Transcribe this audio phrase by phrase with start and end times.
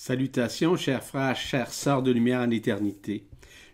[0.00, 3.26] Salutations, chers frères, chères sœurs de lumière en éternité.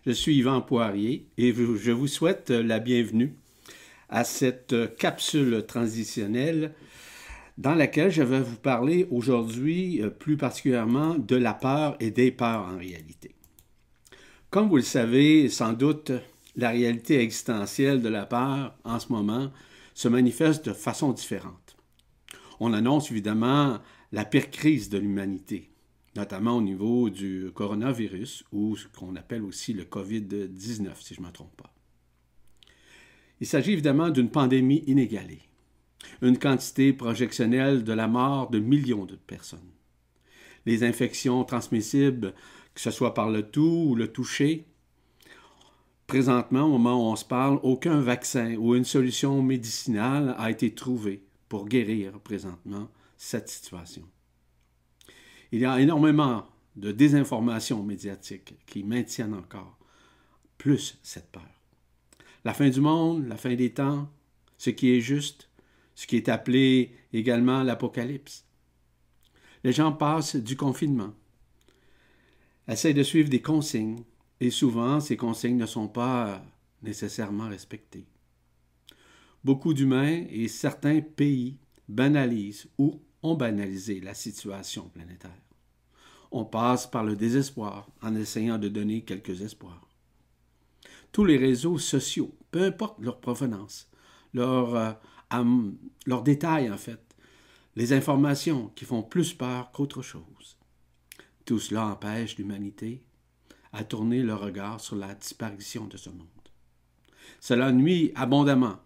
[0.07, 3.35] Je suis Yvan Poirier et je vous souhaite la bienvenue
[4.09, 6.73] à cette capsule transitionnelle
[7.59, 12.31] dans laquelle je vais vous parler aujourd'hui euh, plus particulièrement de la peur et des
[12.31, 13.35] peurs en réalité.
[14.49, 16.11] Comme vous le savez sans doute,
[16.55, 19.51] la réalité existentielle de la peur en ce moment
[19.93, 21.77] se manifeste de façon différente.
[22.59, 23.77] On annonce évidemment
[24.11, 25.69] la pire crise de l'humanité,
[26.15, 31.27] notamment au niveau du coronavirus ou ce qu'on appelle aussi le COVID-19, si je ne
[31.27, 31.73] me trompe pas.
[33.41, 35.41] Il s'agit évidemment d'une pandémie inégalée,
[36.21, 39.59] une quantité projectionnelle de la mort de millions de personnes.
[40.65, 42.33] Les infections transmissibles,
[42.73, 44.65] que ce soit par le tout ou le toucher,
[46.07, 50.73] présentement, au moment où on se parle, aucun vaccin ou une solution médicinale a été
[50.73, 54.03] trouvé pour guérir présentement cette situation.
[55.51, 56.45] Il y a énormément
[56.75, 59.77] de désinformation médiatique qui maintiennent encore
[60.57, 61.47] plus cette peur.
[62.43, 64.09] La fin du monde, la fin des temps,
[64.57, 65.49] ce qui est juste,
[65.95, 68.45] ce qui est appelé également l'Apocalypse.
[69.63, 71.13] Les gens passent du confinement,
[72.67, 74.03] essayent de suivre des consignes,
[74.39, 76.43] et souvent ces consignes ne sont pas
[76.83, 78.05] nécessairement respectées.
[79.43, 85.31] Beaucoup d'humains et certains pays banalisent ou ont banalisé la situation planétaire.
[86.31, 89.87] On passe par le désespoir en essayant de donner quelques espoirs.
[91.11, 93.89] Tous les réseaux sociaux, peu importe leur provenance,
[94.33, 95.71] leur, euh,
[96.05, 97.01] leur détail en fait,
[97.75, 100.57] les informations qui font plus peur qu'autre chose.
[101.45, 103.03] Tout cela empêche l'humanité
[103.71, 106.27] à tourner le regard sur la disparition de ce monde.
[107.39, 108.77] Cela nuit abondamment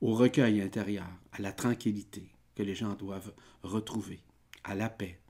[0.00, 3.32] au recueil intérieur, à la tranquillité, que les gens doivent
[3.66, 4.20] retrouver,
[4.64, 5.20] à la paix,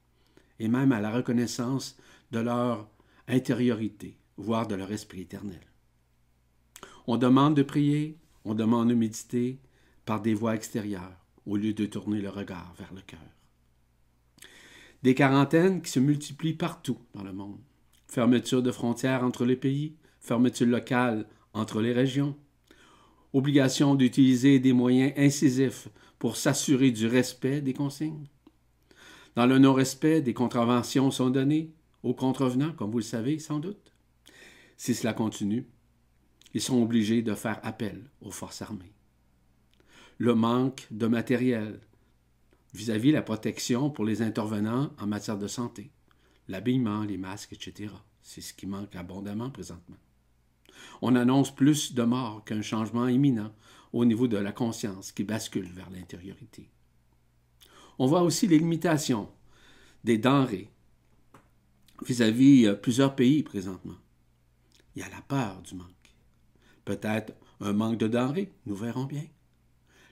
[0.58, 1.96] et même à la reconnaissance
[2.30, 2.88] de leur
[3.28, 5.60] intériorité, voire de leur esprit éternel.
[7.06, 9.60] On demande de prier, on demande de méditer
[10.04, 11.16] par des voies extérieures,
[11.46, 13.20] au lieu de tourner le regard vers le cœur.
[15.02, 17.60] Des quarantaines qui se multiplient partout dans le monde.
[18.08, 22.36] Fermeture de frontières entre les pays, fermeture locale entre les régions,
[23.32, 25.88] obligation d'utiliser des moyens incisifs
[26.18, 28.28] pour s'assurer du respect des consignes.
[29.34, 31.70] Dans le non-respect, des contraventions sont données
[32.02, 33.92] aux contrevenants, comme vous le savez sans doute.
[34.76, 35.66] Si cela continue,
[36.54, 38.92] ils sont obligés de faire appel aux forces armées.
[40.18, 41.80] Le manque de matériel
[42.72, 45.90] vis-à-vis la protection pour les intervenants en matière de santé,
[46.48, 47.92] l'habillement, les masques, etc.
[48.22, 49.96] C'est ce qui manque abondamment présentement.
[51.02, 53.52] On annonce plus de morts qu'un changement imminent
[53.98, 56.68] au niveau de la conscience qui bascule vers l'intériorité.
[57.98, 59.28] On voit aussi les limitations
[60.04, 60.70] des denrées
[62.02, 63.98] vis-à-vis -vis euh, plusieurs pays présentement.
[64.94, 66.08] Il y a la peur du manque.
[66.84, 69.26] Peut-être un manque de denrées, nous verrons bien.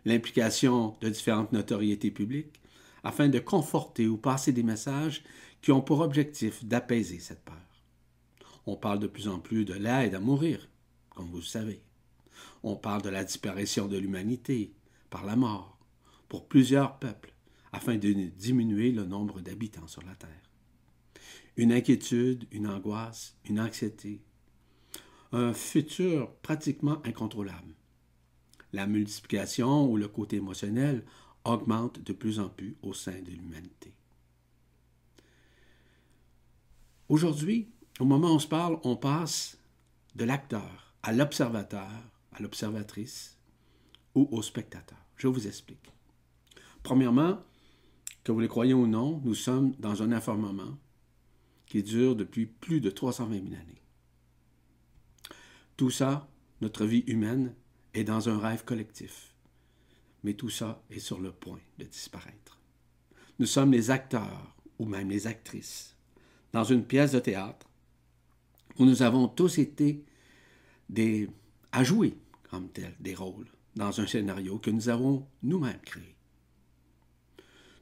[0.06, 2.60] L'implication de différentes notoriétés publiques
[3.02, 5.22] afin de conforter ou passer des messages
[5.60, 7.68] qui ont pour objectif d'apaiser cette peur.
[8.66, 10.68] On parle de plus en plus de l'aide à mourir,
[11.10, 11.82] comme vous le savez.
[12.62, 14.72] On parle de la disparition de l'humanité
[15.10, 15.78] par la mort
[16.28, 17.34] pour plusieurs peuples
[17.72, 20.30] afin de diminuer le nombre d'habitants sur la Terre.
[21.56, 24.20] Une inquiétude, une angoisse, une anxiété,
[25.32, 27.74] un futur pratiquement incontrôlable.
[28.72, 31.04] La multiplication ou le côté émotionnel
[31.44, 33.92] augmente de plus en plus au sein de l'humanité.
[37.08, 37.68] Aujourd'hui,
[38.00, 39.58] au moment où on se parle, on passe
[40.14, 41.90] de l'acteur à l'observateur,
[42.34, 43.38] à l'observatrice
[44.14, 44.98] ou au spectateur.
[45.16, 45.92] Je vous explique.
[46.82, 47.42] Premièrement,
[48.22, 50.78] que vous le croyez ou non, nous sommes dans un informament
[51.66, 53.82] qui dure depuis plus de 320 000 années.
[55.76, 56.28] Tout ça,
[56.60, 57.54] notre vie humaine,
[57.94, 59.34] est dans un rêve collectif.
[60.22, 62.60] Mais tout ça est sur le point de disparaître.
[63.38, 65.96] Nous sommes les acteurs, ou même les actrices,
[66.52, 67.68] dans une pièce de théâtre
[68.78, 70.04] où nous avons tous été
[70.88, 71.28] des,
[71.72, 72.16] à jouer
[72.54, 72.70] comme
[73.00, 76.14] des rôles dans un scénario que nous avons nous-mêmes créé?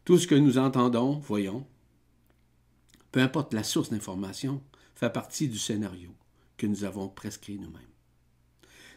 [0.05, 1.67] Tout ce que nous entendons, voyons,
[3.13, 4.63] peu importe la source d'information,
[4.95, 6.15] fait partie du scénario
[6.57, 7.83] que nous avons prescrit nous-mêmes.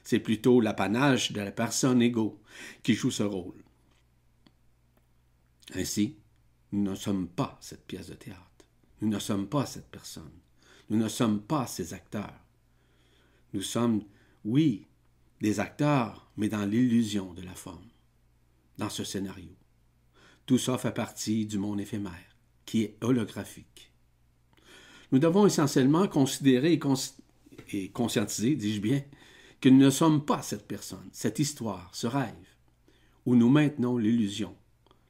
[0.04, 2.40] C'est plutôt l'apanage de la personne égaux
[2.82, 3.62] qui joue ce rôle.
[5.74, 6.16] Ainsi,
[6.72, 8.42] nous ne sommes pas cette pièce de théâtre.
[9.02, 10.40] Nous ne sommes pas cette personne.
[10.90, 12.40] Nous ne sommes pas ces acteurs.
[13.54, 14.04] Nous sommes,
[14.46, 14.88] oui,
[15.60, 17.90] acteurs, mais dans l'illusion de la forme,
[18.78, 19.52] dans ce scénario.
[20.46, 23.92] Tout ça fait partie du monde éphémère, qui est holographique.
[25.12, 26.80] Nous devons essentiellement considérer et,
[27.72, 29.04] et conscientiser, dis-je bien,
[29.62, 32.34] que nous ne sommes pas cette personne, cette histoire, ce rêve,
[33.26, 34.56] où nous maintenons l'illusion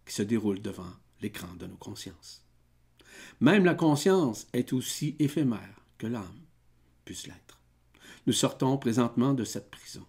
[0.06, 0.92] qui se déroule devant
[1.22, 2.46] l'écran de nos consciences.
[3.40, 6.42] Même la conscience est aussi éphémère que l'âme
[7.04, 7.60] puisse l'être.
[8.28, 10.06] Nous sortons présentement de cette prison.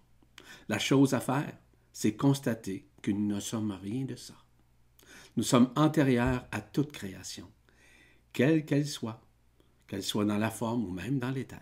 [0.68, 1.56] La chose à faire,
[1.92, 4.34] c'est constater que nous ne sommes rien de ça.
[5.36, 7.50] Nous sommes antérieurs à toute création,
[8.32, 9.22] quelle qu'elle soit,
[9.86, 11.60] qu'elle soit dans la forme ou même dans l'éther.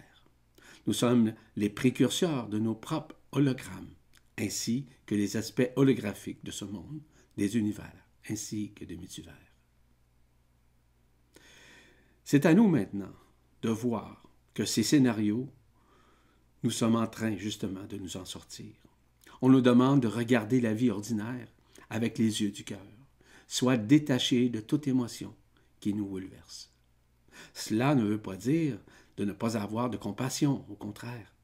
[0.86, 3.94] Nous sommes les précurseurs de nos propres hologrammes,
[4.38, 7.00] ainsi que les aspects holographiques de ce monde,
[7.36, 9.34] des univers, ainsi que des multivers.
[12.24, 13.12] C'est à nous maintenant
[13.62, 14.22] de voir
[14.54, 15.48] que ces scénarios,
[16.62, 18.83] nous sommes en train justement de nous en sortir.
[19.44, 21.49] On nous demande de regarder la vie ordinaire
[21.91, 22.81] avec les yeux du cœur,
[23.46, 25.35] soit détaché de toute émotion
[25.81, 26.70] qui nous bouleverse.
[27.52, 28.79] Cela ne veut pas dire
[29.19, 31.35] de ne pas avoir de compassion, au contraire.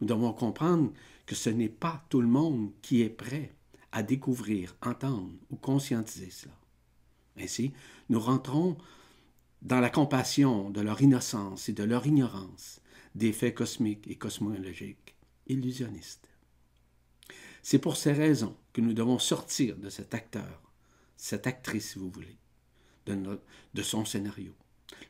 [0.00, 0.90] Nous devons comprendre
[1.26, 3.52] que ce n'est pas tout le monde qui est prêt
[3.92, 6.58] à découvrir, entendre ou conscientiser cela.
[7.38, 7.74] Ainsi,
[8.08, 8.78] nous rentrons
[9.60, 12.80] dans la compassion de leur innocence et de leur ignorance
[13.14, 15.14] des faits cosmiques et cosmologiques
[15.46, 16.33] illusionnistes.
[17.64, 20.60] C'est pour ces raisons que nous devons sortir de cet acteur,
[21.16, 22.36] cette actrice, si vous voulez,
[23.06, 24.52] de, son scénario.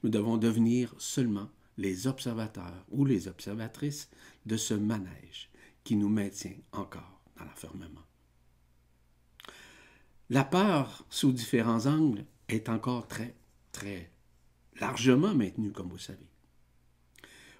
[0.04, 4.08] Nous devons devenir seulement les observateurs ou les observatrices
[4.46, 5.50] de ce manège
[5.82, 8.06] qui nous maintient encore dans l'enfermement.
[10.30, 13.34] La peur, sous différents angles, est encore très,
[13.72, 14.12] très
[14.78, 16.30] largement maintenue, comme vous savez.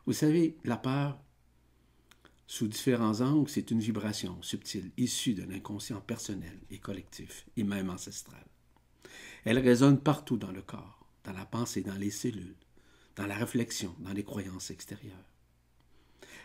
[0.07, 1.19] Vous savez, la peur,
[2.47, 7.91] sous différents angles, c'est une vibration subtile issue de l'inconscient personnel et collectif, et même
[7.91, 8.45] ancestral.
[9.45, 12.57] Elle résonne partout dans le corps, dans la pensée, dans les cellules,
[13.17, 15.31] dans la réflexion, dans les croyances extérieures.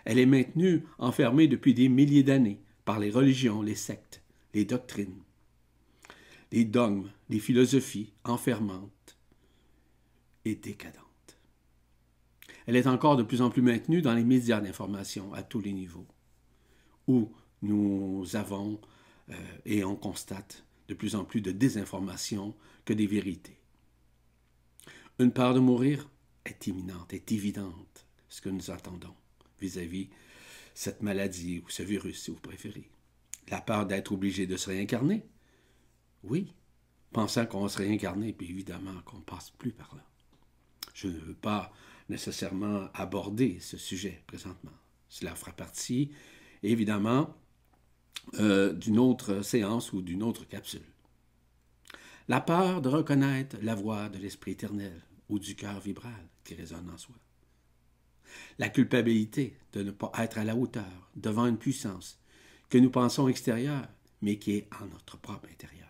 [0.06, 4.22] Elle est maintenue enfermée depuis des milliers d'années par les religions, les sectes,
[4.54, 5.22] les doctrines,
[6.52, 9.18] les dogmes, les philosophies enfermantes
[10.46, 11.09] et décadentes.
[12.70, 15.74] Elle est encore de plus en plus maintenue dans les médias d'information à tous les
[15.74, 16.06] niveaux,
[17.08, 17.32] où
[17.64, 18.80] nous avons
[19.32, 19.34] euh,
[19.66, 22.54] et on constate de plus en plus de désinformation
[22.86, 23.60] que des vérités.
[25.18, 26.12] Une peur de mourir
[26.46, 29.16] est imminente, est évidente, ce que nous attendons
[29.60, 30.10] vis-à-vis -vis
[30.76, 32.88] cette maladie ou ce virus, si vous préférez.
[33.48, 35.26] La peur d'être obligé de se réincarner,
[36.24, 36.54] oui,
[37.14, 40.06] pensant qu'on se réincarner, puis évidemment qu'on ne passe plus par là.
[40.94, 41.74] Je ne veux pas
[42.10, 44.74] nécessairement aborder ce sujet présentement.
[45.08, 46.12] Cela fera partie,
[46.64, 47.36] évidemment,
[48.36, 50.82] euh, d'une autre séance ou d'une autre capsule.
[52.28, 56.90] La peur de reconnaître la voix de l'Esprit éternel ou du cœur vibral qui résonne
[56.94, 57.16] en soi.
[58.60, 62.20] La culpabilité de ne pas être à la hauteur devant une puissance
[62.70, 63.88] que nous pensons extérieure,
[64.22, 65.88] mais qui est en notre propre intérieur.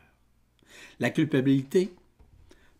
[0.99, 1.93] La culpabilité,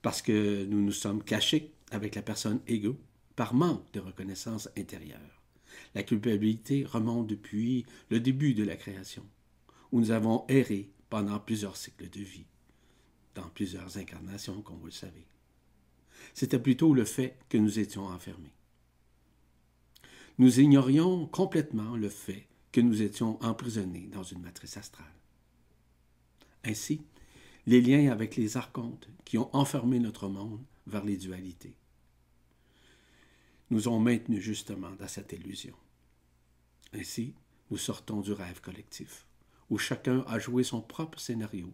[0.02, 2.98] parce que nous nous sommes cachés avec la personne égaux
[3.40, 5.42] par manque de reconnaissance intérieure.
[5.96, 9.26] La culpabilité remonte depuis le début de la création,
[9.94, 12.48] où nous avons erré pendant plusieurs cycles de vie,
[13.36, 15.26] dans plusieurs incarnations, comme vous le savez.
[16.34, 18.52] C'était plutôt le fait que nous étions enfermés.
[20.38, 25.16] Nous ignorions complètement le fait que nous étions emprisonnés dans une matrice astrale.
[26.66, 27.04] Ainsi,
[27.68, 31.79] les liens avec les archontes qui ont enfermé notre monde vers les dualités
[33.70, 35.76] nous ont maintenus justement dans cette illusion.
[36.94, 37.34] Ainsi,
[37.70, 39.26] nous sortons du rêve collectif,
[39.70, 41.72] où chacun a joué son propre scénario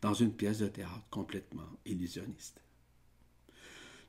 [0.00, 2.62] dans une pièce de théâtre complètement illusionniste.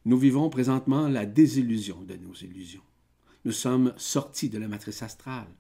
[0.05, 2.84] Nous vivons présentement la désillusion de nos illusions.
[3.43, 5.53] Nous sommes sortis de la matrice astrale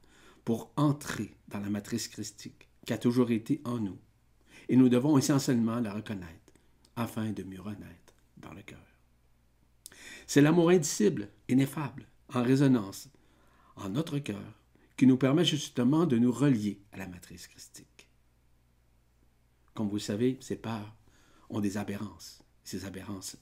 [0.45, 3.97] pour entrer dans la matrice christique qui a toujours été en nous
[4.69, 6.53] et nous devons essentiellement la reconnaître
[6.95, 8.96] afin de mieux renaître dans le cœur.
[10.27, 13.07] C'est l'amour indicible, ineffable, en résonance,
[13.77, 14.59] en notre cœur,
[14.97, 18.09] qui nous permet justement de nous relier à la matrice christique.
[19.73, 20.95] Comme vous le savez, ces parts
[21.49, 22.43] ont des aberrances.
[22.65, 23.37] Ces aberrances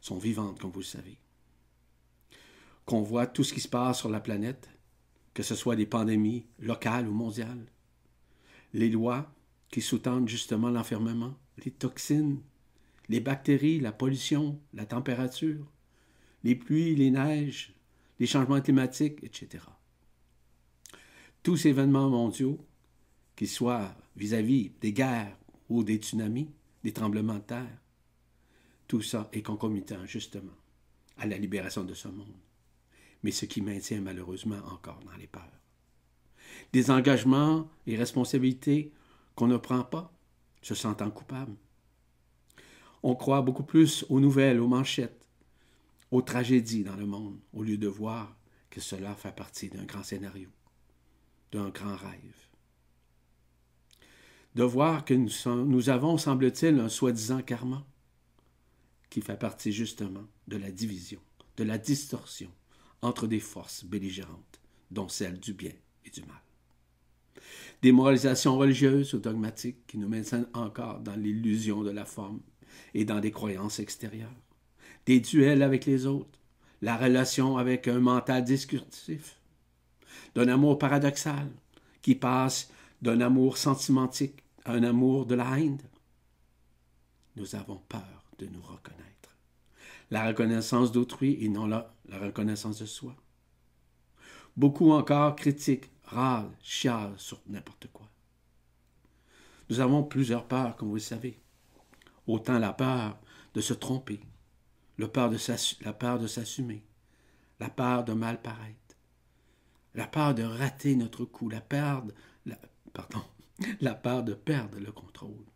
[0.00, 1.18] sont vivantes, comme vous le savez.
[2.84, 4.68] Qu'on voit tout ce qui se passe sur la planète,
[5.34, 7.66] que ce soit des pandémies locales ou mondiales,
[8.72, 9.32] les lois
[9.70, 12.42] qui sous-tendent justement l'enfermement, les toxines,
[13.08, 15.64] les bactéries, la pollution, la température,
[16.44, 17.74] les pluies, les neiges,
[18.18, 19.64] les changements climatiques, etc.
[21.42, 22.58] Tous ces événements mondiaux,
[23.36, 25.36] qu'ils soient vis-à-vis des guerres
[25.68, 26.50] ou des tsunamis,
[26.82, 27.78] des tremblements de terre,
[28.86, 30.56] tout ça est concomitant justement
[31.18, 32.34] à la libération de ce monde,
[33.22, 35.42] mais ce qui maintient malheureusement encore dans les peurs.
[36.72, 38.92] Des engagements et responsabilités
[39.34, 40.12] qu'on ne prend pas,
[40.62, 41.54] se sentant coupable.
[43.02, 45.17] On croit beaucoup plus aux nouvelles, aux manchettes,
[46.10, 48.36] aux tragédies dans le monde, au lieu de voir
[48.70, 50.48] que cela fait partie d'un grand scénario,
[51.52, 52.48] d'un grand rêve.
[54.54, 57.86] De voir que nous, avons, semble-t-il, un soi-disant karma
[59.10, 61.20] qui fait partie justement de la division,
[61.56, 62.50] de la distorsion
[63.02, 64.60] entre des forces belligérantes,
[64.90, 65.72] dont celle du bien
[66.04, 66.42] et du mal.
[67.82, 72.40] Des moralisations religieuses ou dogmatiques qui nous maintiennent encore dans l'illusion de la forme
[72.94, 74.34] et dans des croyances extérieures.
[75.08, 76.38] Des duels avec les autres,
[76.82, 79.40] la relation avec un mental discursif,
[80.34, 81.48] d'un amour paradoxal
[82.02, 85.80] qui passe d'un amour sentimentique à un amour de la haine.
[87.36, 89.34] Nous avons peur de nous reconnaître.
[90.10, 93.16] La reconnaissance d'autrui et non la, reconnaissance de soi.
[94.58, 98.10] Beaucoup encore critiquent, râlent, chialent sur n'importe quoi.
[99.70, 101.40] Nous avons plusieurs peurs, comme vous le savez.
[102.26, 103.18] Autant la peur
[103.54, 104.20] de se tromper,
[104.98, 106.84] la peur de s'assumer,
[107.60, 108.96] la peur de mal paraître,
[109.94, 112.04] la peur de rater notre coup, la peur,
[112.46, 112.58] la,
[112.92, 113.22] pardon,
[113.80, 115.46] la peur de perdre le contrôle,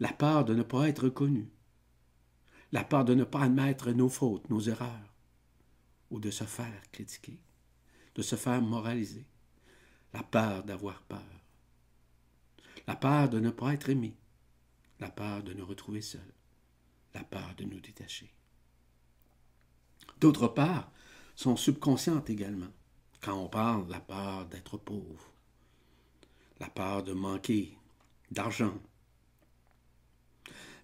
[0.00, 1.50] la peur de ne pas être reconnu,
[2.72, 5.14] la peur de ne pas admettre nos fautes, nos erreurs,
[6.10, 7.40] ou de se faire critiquer,
[8.14, 9.26] de se faire moraliser,
[10.12, 11.22] la peur d'avoir peur,
[12.86, 14.16] la peur de ne pas être aimé,
[15.00, 16.35] la peur de nous retrouver seuls,
[17.16, 18.30] la peur de nous détacher.
[20.20, 20.92] D'autre part,
[21.34, 22.72] sont subconscientes également,
[23.22, 25.32] quand on parle de la peur d'être pauvre,
[26.60, 27.78] la peur de manquer
[28.30, 28.78] d'argent,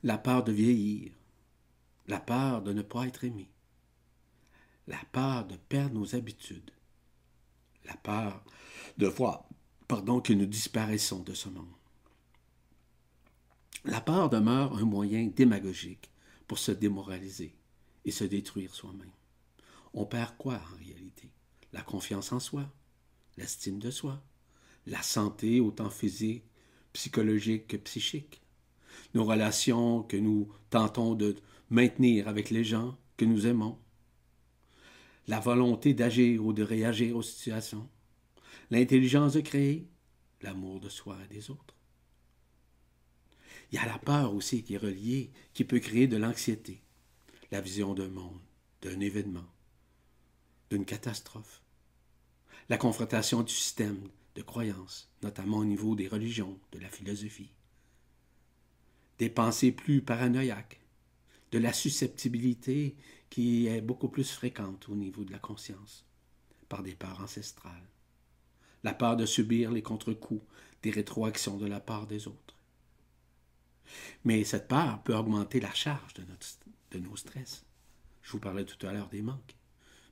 [0.03, 1.13] la peur de vieillir,
[2.07, 3.49] la peur de ne pas être aimé,
[4.87, 6.71] la peur de perdre nos habitudes,
[7.85, 8.43] la peur
[8.97, 9.45] de voir
[9.87, 11.67] pardon, que nous disparaissons de ce monde.
[13.85, 16.12] La peur demeure un moyen démagogique
[16.53, 17.55] pour se démoraliser
[18.05, 19.15] et se détruire soi-même.
[19.95, 21.31] On perd quoi en réalité?
[21.73, 22.71] La confiance en soi,
[23.39, 24.23] l'estime de soi,
[24.85, 26.45] la santé autant physique,
[26.93, 28.43] psychologique que psychique,
[29.15, 31.37] nos relations que nous tentons de
[31.71, 33.79] maintenir avec les gens que nous aimons,
[35.29, 37.89] la volonté d'agir ou de réagir aux situations,
[38.71, 39.89] l'intelligence de créer,
[40.43, 41.75] l'amour de soi et des autres.
[43.73, 46.83] Il y a la peur aussi qui est reliée, qui peut créer de l'anxiété,
[47.51, 48.41] la vision d'un monde,
[48.83, 49.47] d'un événement,
[50.71, 51.63] d'une catastrophe,
[52.69, 57.55] la confrontation du système de croyances, notamment au niveau des religions, de la philosophie,
[59.19, 60.81] des pensées plus paranoïaques,
[61.51, 62.95] de la susceptibilité
[63.31, 66.05] qui est beaucoup plus fréquente au niveau de la conscience,
[66.69, 67.89] par des peurs ancestrales,
[68.85, 70.45] la peur de subir les contre-coups
[70.83, 72.52] des rétroactions de la part des autres.
[74.25, 77.65] Mais cette peur peut augmenter la charge de nos stress.
[78.23, 79.57] Je vous parlais tout à l'heure des manques.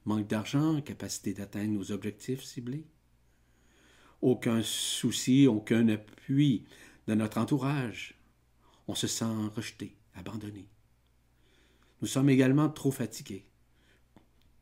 [0.05, 2.87] Manque d'argent, capacité d'atteindre nos objectifs ciblés.
[4.23, 6.67] Aucun souci, aucun appui
[7.07, 8.15] de notre entourage.
[8.89, 10.69] On se sent rejeté, abandonné.
[12.01, 13.47] Nous sommes également trop fatigués.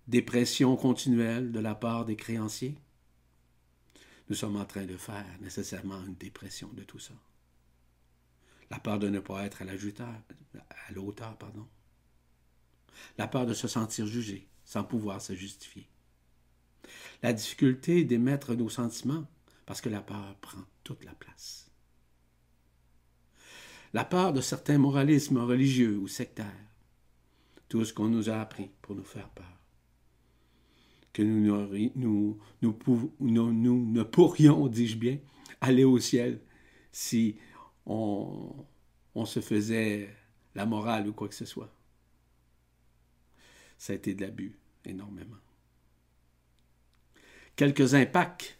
[0.06, 2.78] Dépression continuelle de la part des créanciers.
[4.28, 7.14] Nous sommes en train de faire nécessairement une dépression de tout ça.
[8.70, 11.66] La peur de ne pas être à la, à l'auteur, pardon.
[13.16, 15.88] La peur de se sentir jugé sans pouvoir se justifier.
[17.22, 19.26] La difficulté d'émettre nos sentiments
[19.66, 21.70] parce que la peur prend toute la place.
[23.94, 26.68] La peur de certains moralismes religieux ou sectaires
[27.68, 29.44] tout ce qu'on nous a appris pour nous faire peur.
[31.12, 35.18] Que nous, ne pourrions, dis-je bien,
[35.60, 36.40] aller au ciel
[36.92, 37.36] si
[37.88, 40.14] on, se faisait
[40.54, 41.72] la morale ou quoi que ce soit.
[43.76, 45.36] Ça a été de l'abus, énormément.
[47.56, 48.58] Quelques impacts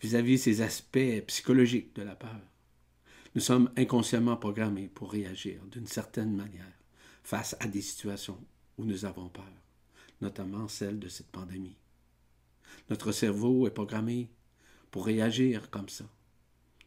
[0.00, 2.40] vis-à-vis -vis ces aspects psychologiques de la peur.
[3.34, 6.78] Nous sommes inconsciemment programmés pour réagir d'une certaine manière
[7.22, 8.38] face à des situations
[8.76, 9.52] où nous avons peur,
[10.20, 11.76] notamment celle de cette pandémie.
[12.88, 14.30] Notre cerveau est programmé
[14.90, 16.04] pour réagir comme ça.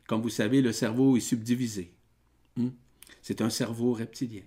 [0.08, 1.94] Comme vous savez, le cerveau est subdivisé.
[2.56, 2.70] Hmm?
[3.22, 4.44] C'est un cerveau reptilien.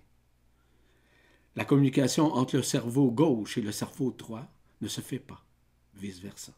[1.57, 4.47] La communication entre le cerveau gauche et le cerveau droit
[4.83, 5.43] ne se fait pas,
[5.95, 6.53] vice-versa.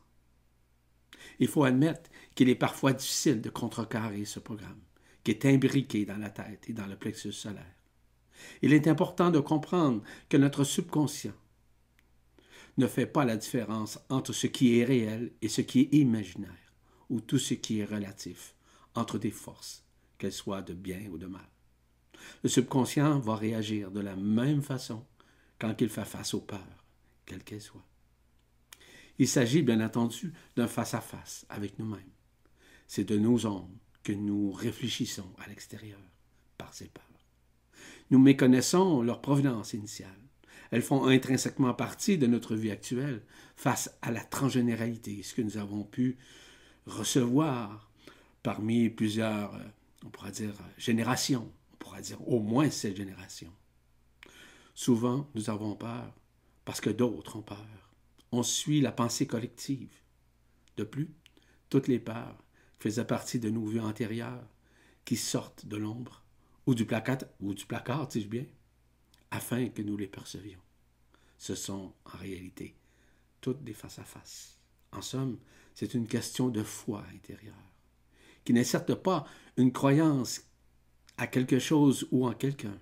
[1.38, 4.80] Il faut admettre qu'il est parfois difficile de contrecarrer ce programme,
[5.22, 7.76] qui est imbriqué dans la tête et dans le plexus solaire.
[8.62, 11.34] Il est important de comprendre que notre subconscient
[12.76, 16.72] ne fait pas la différence entre ce qui est réel et ce qui est imaginaire,
[17.10, 18.54] ou tout ce qui est relatif,
[18.98, 19.84] entre des forces,
[20.18, 21.48] qu'elles soient de bien ou de mal.
[22.42, 25.04] Le subconscient va réagir de la même façon
[25.58, 26.84] quand il fait face aux peurs,
[27.26, 27.86] quelles qu'elles soient.
[29.18, 32.12] Il s'agit bien entendu d'un face-à-face avec nous-mêmes.
[32.86, 33.68] C'est de nos ombres
[34.02, 35.98] que nous réfléchissons à l'extérieur
[36.56, 37.04] par ces peurs.
[38.10, 40.10] Nous méconnaissons leur provenance initiale.
[40.70, 43.22] Elles font intrinsèquement partie de notre vie actuelle
[43.56, 46.18] face à la transgénéralité, ce que nous avons pu
[46.86, 47.87] recevoir
[48.48, 49.58] parmi plusieurs, euh,
[50.06, 53.52] on pourrait dire, générations, on pourrait dire au moins cette génération.
[54.74, 56.14] Souvent, nous avons peur
[56.64, 57.92] parce que d'autres ont peur.
[58.32, 59.92] On suit la pensée collective.
[60.78, 61.10] De plus,
[61.68, 62.42] toutes les peurs
[62.78, 64.48] faisaient partie de nos vies antérieures
[65.04, 66.24] qui sortent de l'ombre
[66.64, 68.46] ou du placard, ou du placard, dis-je bien,
[69.30, 70.62] afin que nous les percevions.
[71.36, 72.78] Ce sont en réalité
[73.42, 74.58] toutes des face-à-face.
[74.92, 75.38] En somme,
[75.74, 77.67] c'est une question de foi intérieure,
[78.48, 79.26] qui n'est certes pas
[79.58, 80.40] une croyance
[81.18, 82.78] à quelque chose ou en quelqu'un,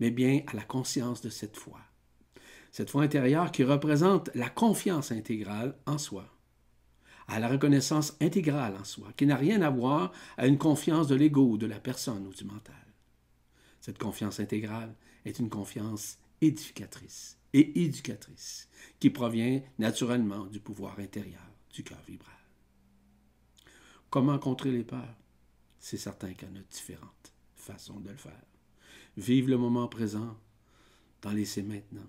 [0.00, 1.80] mais bien à la conscience de cette foi.
[2.72, 6.26] Cette foi intérieure qui représente la confiance intégrale en soi,
[7.26, 11.14] à la reconnaissance intégrale en soi, qui n'a rien à voir à une confiance de
[11.14, 12.74] l'ego de la personne ou du mental.
[13.80, 18.68] Cette confiance intégrale est une confiance édificatrice et éducatrice
[19.00, 21.40] qui provient naturellement du pouvoir intérieur
[21.72, 22.37] du cœur vibral.
[24.10, 25.16] Comment contrer les peurs?
[25.78, 28.42] C'est certain qu'il y en a différentes façons de le faire.
[29.18, 30.38] Vive le moment présent,
[31.20, 32.08] d'en laisser maintenant,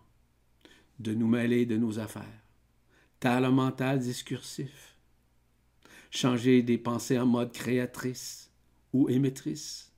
[0.99, 2.43] de nous mêler de nos affaires,
[3.19, 4.95] talent mental discursif,
[6.09, 8.49] changer des pensées en mode créatrice
[8.93, 9.91] ou émettrice,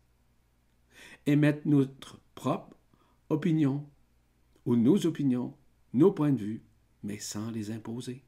[1.27, 2.75] émettre notre propre
[3.29, 3.87] opinion
[4.65, 5.55] ou nos opinions,
[5.93, 6.63] nos points de vue,
[7.03, 8.23] mais sans les imposer.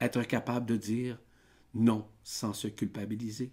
[0.00, 1.18] Être capable de dire
[1.74, 3.52] non sans se culpabiliser.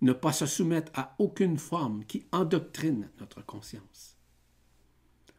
[0.00, 4.16] Ne pas se soumettre à aucune forme qui endoctrine notre conscience.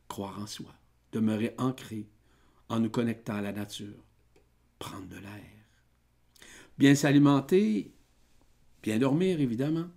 [0.08, 0.74] Croire en soi,
[1.12, 2.08] demeurer ancré
[2.68, 4.04] en nous connectant à la nature,
[4.78, 5.60] prendre de l'air.
[6.78, 7.94] Bien s'alimenter,
[8.84, 9.88] bien dormir évidemment.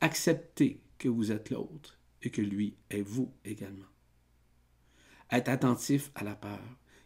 [0.00, 3.86] Accepter que vous êtes l'autre et que lui est vous également.
[5.30, 6.60] Être attentif à la peur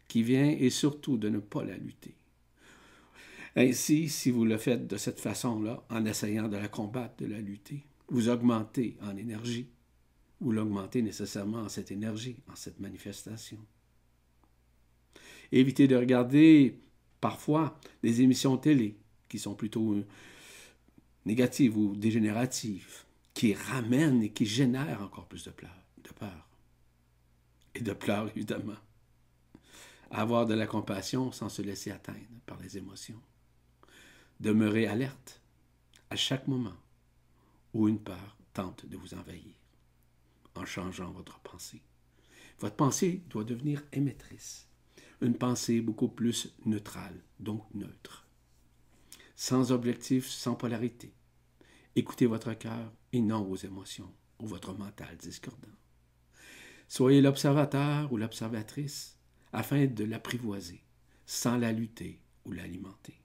[0.09, 2.17] qui vient et surtout de ne pas la lutter.
[3.55, 7.41] Ainsi, si vous le faites de cette façon-là, en essayant de la combattre, de la
[7.41, 9.69] lutter, vous augmentez en énergie.
[10.41, 13.59] Vous l'augmentez nécessairement en cette énergie, en cette manifestation.
[15.53, 16.81] Évitez de regarder
[17.21, 18.97] parfois des émissions télé
[19.29, 19.97] qui sont plutôt
[21.27, 25.45] négatives ou dégénératives qui ramène et qui génère encore plus.
[25.45, 26.49] De peur.
[27.75, 28.77] Et de pleurs, évidemment.
[30.11, 33.21] Avoir de la compassion sans se laisser atteindre par les émotions.
[34.43, 35.41] Demeurer alerte
[36.11, 36.75] à chaque moment
[37.75, 39.55] où une peur tente de vous envahir,
[40.57, 41.81] en changeant votre pensée.
[42.59, 44.67] Votre pensée doit devenir émettrice,
[45.21, 48.27] une pensée beaucoup plus neutrale, donc neutre,
[49.37, 51.15] sans objectif, sans polarité.
[51.95, 55.79] Écoutez votre cœur et non vos émotions ou votre mental discordant.
[56.89, 59.17] Soyez l'observateur ou l'observatrice
[59.53, 60.83] afin de l'apprivoiser,
[61.27, 63.22] sans la lutter ou l'alimenter.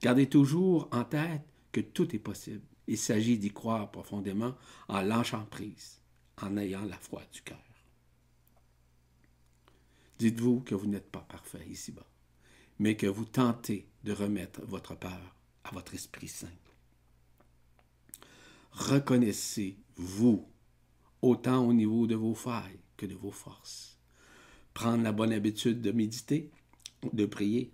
[0.00, 2.66] Gardez toujours en tête que tout est possible.
[2.86, 4.54] Il s'agit d'y croire profondément
[4.88, 6.00] en lâchant prise,
[6.40, 7.58] en ayant la foi du cœur.
[10.18, 12.06] Dites-vous que vous n'êtes pas parfait ici-bas,
[12.78, 16.48] mais que vous tentez de remettre votre peur à votre Esprit Saint
[18.72, 20.48] reconnaissez-vous,
[21.22, 23.98] autant au niveau de vos failles que de vos forces.
[24.74, 26.50] Prendre la bonne habitude de méditer,
[27.12, 27.72] de prier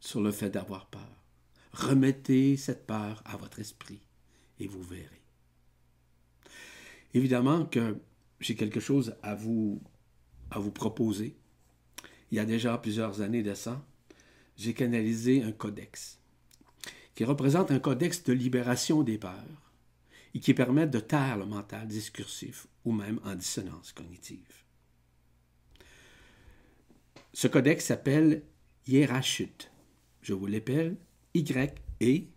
[0.00, 1.24] sur le fait d'avoir peur.
[1.72, 4.00] Remettez cette peur à votre esprit
[4.58, 5.22] et vous verrez.
[7.14, 7.98] Évidemment que
[8.40, 9.80] j'ai quelque chose à vous,
[10.74, 11.36] proposer.
[12.30, 13.84] Il y a déjà plusieurs années de ça,
[14.56, 16.18] j'ai canalisé un codex
[17.14, 19.72] qui représente un codex de libération des peurs
[20.34, 24.64] et qui permettent de taire le mental discursif ou même en dissonance cognitive.
[27.32, 28.42] Ce codex s'appelle
[28.86, 29.70] Yerachut.
[30.28, 30.96] Je vous l'appelle
[31.32, 32.28] Y-E-R-A-C-H-U-D-T.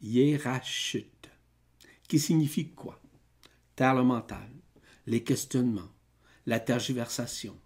[0.00, 1.28] Yerachut.
[2.06, 3.00] Qui signifie quoi?
[3.74, 4.48] Taire le mental,
[5.08, 5.90] les questionnements,
[6.46, 7.58] la tergiversation,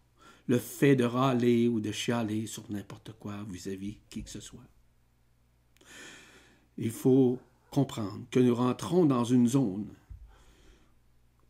[0.47, 4.65] le fait de râler ou de chialer sur n'importe quoi vis-à-vis qui que ce soit.
[6.79, 7.39] Il faut
[7.71, 9.95] comprendre que nous rentrons dans une zone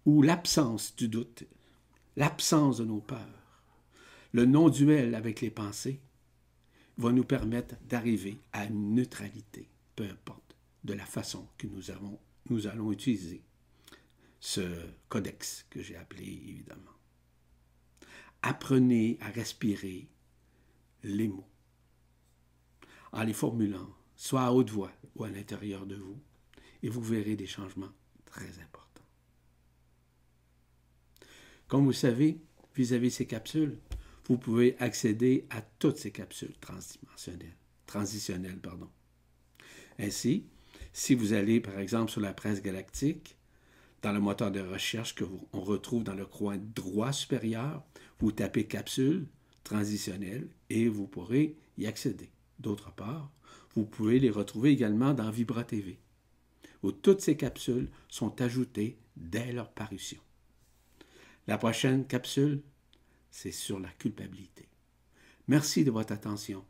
[0.05, 1.45] où l'absence du doute,
[2.17, 3.63] l'absence de nos peurs,
[4.33, 6.01] le non-duel avec les pensées,
[6.97, 12.93] va nous permettre d'arriver à une neutralité, peu importe de la façon que nous, allons
[12.93, 13.43] utiliser
[14.39, 14.63] ce
[15.09, 16.81] codex que j'ai appelé évidemment.
[18.43, 20.09] Apprenez à respirer
[21.03, 21.49] les mots
[23.13, 26.21] en les formulant, soit à haute voix ou à l'intérieur de vous,
[26.83, 27.93] et vous verrez des changements
[28.27, 28.84] très importants.
[31.69, 32.39] Comme vous savez,
[32.77, 33.79] vis-à-vis -vis ces capsules,
[34.27, 38.59] vous pouvez accéder à toutes ces capsules transitionnelles.
[39.99, 40.45] Ainsi,
[40.93, 43.37] si vous allez par exemple sur la presse galactique,
[44.03, 47.83] dans le moteur de recherche que on retrouve dans le coin droit supérieur,
[48.21, 49.27] vous tapez capsule
[49.65, 52.31] transitionnelle et vous pourrez y accéder.
[52.59, 53.31] D'autre part,
[53.75, 55.99] vous pouvez les retrouver également dans Vibra TV,
[56.83, 60.21] où toutes ces capsules sont ajoutées dès leur parution.
[61.47, 62.63] La prochaine capsule,
[63.31, 64.69] c'est sur la culpabilité.
[65.47, 66.65] Merci de votre attention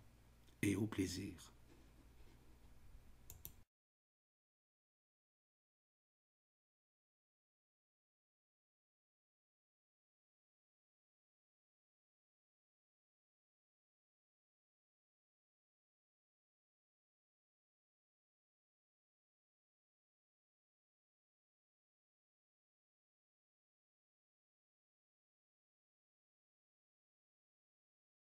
[0.62, 1.53] et au plaisir.